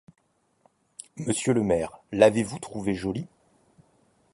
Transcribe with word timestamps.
Monsieur 1.17 1.53
le 1.53 1.61
maire, 1.61 1.99
l'avez-vous 2.11 2.57
trouvée 2.57 2.95
jolie? 2.95 3.27